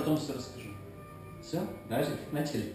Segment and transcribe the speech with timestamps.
[0.00, 0.68] Потом все расскажу.
[1.46, 1.60] Все?
[1.90, 2.16] Начали?
[2.32, 2.72] Начали.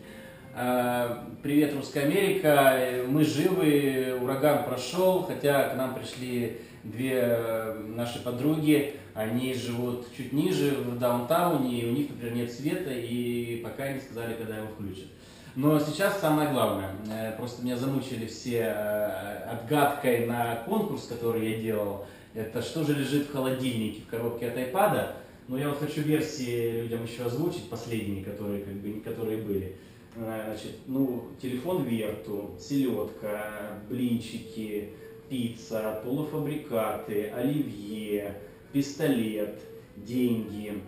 [0.54, 3.03] А, Привет, Русская Америка.
[3.07, 8.97] Мы живы, ураган прошел, хотя к нам пришли две э, наши подруги.
[9.15, 14.00] Они живут чуть ниже, в даунтауне, и у них, например, нет света, и пока не
[14.00, 15.07] сказали, когда его включат.
[15.55, 16.92] Но сейчас самое главное.
[17.10, 22.05] Э, Просто меня замучили все э, отгадкой на конкурс, который я делал.
[22.36, 25.07] Это что же лежит в холодильнике, в коробке от iPad.
[25.48, 29.75] Но я вот хочу версии людям еще озвучить, последние, которые, как бы, которые были.
[30.15, 34.90] Э, Значит, ну, телефон Верту, селедка, блинчики,
[35.30, 38.36] пицца, полуфабрикаты, оливье,
[38.72, 39.60] пистолет,
[39.98, 40.82] деньги,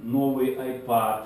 [0.00, 1.24] новый iPad,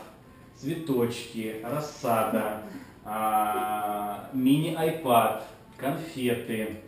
[0.57, 2.63] цветочки, рассада,
[3.05, 5.43] а, мини-iPad,
[5.77, 6.79] конфеты.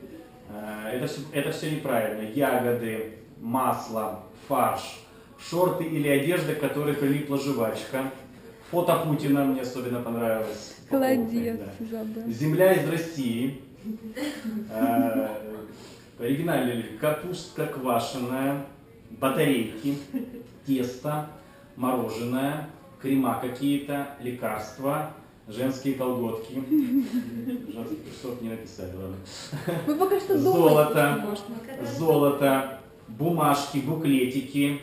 [0.50, 2.28] Э, Это все, это все неправильно.
[2.32, 5.04] Ягоды, масло, фарш,
[5.38, 8.10] шорты или одежда, к которой прилипла жвачка.
[8.70, 10.76] Фото Путина мне особенно понравилось.
[10.90, 11.86] Холодец, Да.
[11.98, 12.22] забыл.
[12.32, 13.60] Земля из России.
[14.70, 15.28] Э,
[16.18, 18.66] Оригинальный капустка квашеная,
[19.10, 19.96] батарейки,
[20.66, 21.30] тесто,
[21.76, 22.68] мороженое,
[23.00, 25.12] крема какие-то, лекарства,
[25.46, 26.54] женские колготки.
[26.54, 29.16] Женских трусов не написали, ладно.
[29.86, 31.24] Мы пока что Золото.
[31.96, 34.80] Золото, бумажки, буклетики,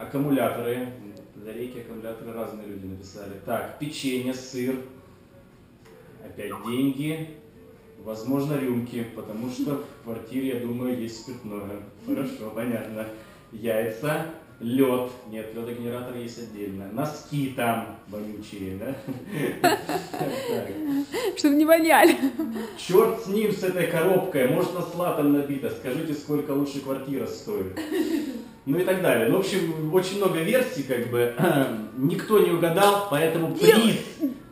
[0.00, 0.88] аккумуляторы.
[1.34, 3.40] Батарейки, аккумуляторы разные люди написали.
[3.46, 4.76] Так, печенье, сыр,
[6.24, 7.30] опять деньги,
[7.98, 11.80] возможно, рюмки, потому что в квартире, я думаю, есть спиртное.
[12.06, 13.06] Хорошо, понятно.
[13.52, 14.26] Яйца,
[14.60, 15.10] лед.
[15.30, 16.88] Нет, ледогенератор есть отдельно.
[16.92, 18.94] Носки там вонючие, да?
[21.36, 22.16] Чтобы не воняли.
[22.76, 27.78] Черт с ним, с этой коробкой, может на слатом набито, скажите, сколько лучше квартира стоит.
[28.66, 29.28] Ну и так далее.
[29.28, 31.34] Ну, в общем, очень много версий, как бы,
[31.96, 33.96] никто не угадал, поэтому приз,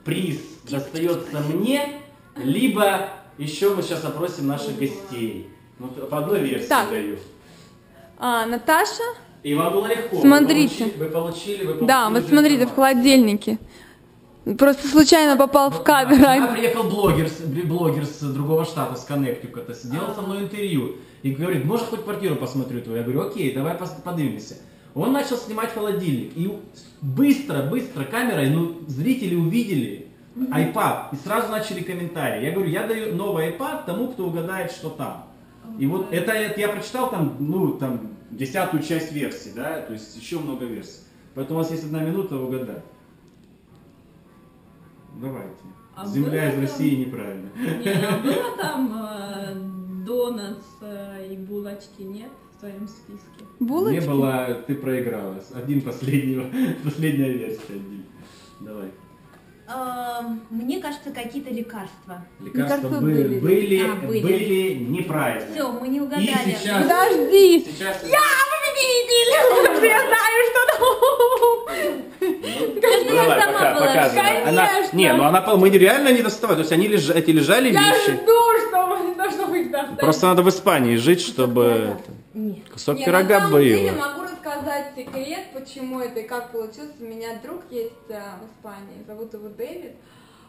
[0.04, 2.00] приз достается мне,
[2.36, 5.48] либо еще мы сейчас опросим наших гостей.
[5.78, 6.90] Ну, по одной версии Так.
[6.90, 7.18] даю.
[8.18, 9.04] А, Наташа?
[9.44, 10.16] И вам было легко.
[10.16, 10.84] Вы Смотрите.
[10.84, 11.86] получили- Вы получили, вы получили.
[11.86, 13.58] Да, вот смотрите, в холодильнике.
[14.56, 16.14] Просто случайно попал в кадр.
[16.14, 20.96] Сюда приехал блогер, с- блогер с другого штата, с Коннектикута, сделал со мной интервью.
[21.22, 22.98] И говорит, может хоть квартиру посмотрю твою?
[22.98, 24.54] Я говорю, окей, давай подвинемся.
[24.94, 26.32] Он начал снимать холодильник.
[26.36, 26.52] И
[27.02, 30.06] быстро, быстро камерой, ну, зрители увидели
[30.36, 31.06] iPad.
[31.12, 32.44] И сразу начали комментарии.
[32.46, 35.24] Я говорю, я даю новый iPad тому, кто угадает, что там.
[35.78, 38.00] И вот это, это я прочитал там, ну, там,
[38.30, 41.00] десятую часть версии, да, то есть еще много версий.
[41.34, 42.82] Поэтому у вас есть одна минута угадать.
[45.14, 45.54] Давайте.
[45.96, 47.48] А Земля из там- России неправильно.
[47.56, 49.54] Не, а было там э,
[50.06, 53.44] донатс э, и булочки, нет, в твоем списке?
[53.58, 54.00] Булочки?
[54.00, 55.42] Не было, ты проиграла.
[55.54, 56.46] Один последнего,
[56.84, 57.60] последняя версия.
[57.70, 58.04] Один.
[58.60, 58.90] Давай.
[59.70, 62.24] А, Мне кажется, какие-то лекарства.
[62.40, 63.38] Лекарства кажется, были, были.
[63.40, 64.22] были, А, были.
[64.22, 65.52] были неправильно.
[65.52, 66.26] Все, мы не И угадали.
[66.26, 67.60] сейчас, Подожди!
[67.66, 68.20] сейчас Я
[68.54, 69.34] победитель!
[69.50, 72.40] Потому что я знаю, что там.
[73.36, 74.42] Я сама пока, показывай.
[74.44, 74.96] Она, Конечно.
[74.96, 76.56] не, ну она, мы реально не доставали.
[76.56, 78.12] То есть они леж- эти лежали Я вещи.
[78.12, 78.32] жду,
[78.68, 79.98] что должно быть достать.
[79.98, 81.96] Просто надо в Испании жить, чтобы
[82.34, 82.68] Нет.
[82.72, 83.58] кусок Не, пирога был.
[83.98, 86.92] могу рассказать секрет, почему это и как получилось.
[87.00, 89.92] У меня друг есть а, в Испании, зовут его Дэвид.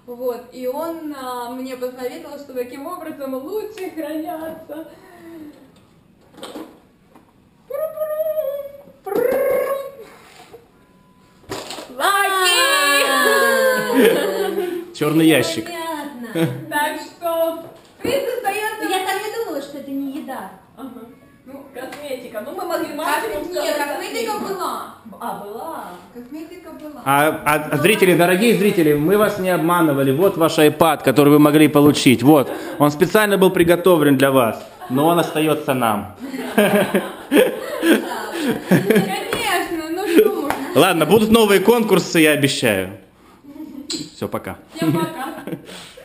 [0.05, 4.87] Вот, и он а, мне посоветовал, что таким образом лучше хранятся.
[14.99, 15.65] Черный ящик.
[15.65, 16.53] Понятно.
[16.69, 17.63] Так что
[18.03, 18.83] остается.
[18.89, 20.51] Я так и думала, что это не еда.
[20.75, 20.89] Ага.
[21.45, 22.43] Ну, косметика.
[22.45, 24.53] Ну, мы могли максимум Нет, сказать косметика косметика.
[24.53, 24.95] была.
[25.21, 25.85] А, была.
[26.13, 27.01] Косметика была.
[27.05, 30.11] А, а- а зрители, дорогие зрители, мы вас не обманывали.
[30.11, 32.21] Вот ваш iPad, который вы могли получить.
[32.21, 32.51] Вот.
[32.77, 36.17] Он специально был приготовлен для вас, но он остается нам.
[38.67, 40.55] Конечно, ну что можно?
[40.75, 42.97] Ладно, будут новые конкурсы, я обещаю.
[44.15, 44.57] Все, пока.
[44.75, 45.45] Всем пока.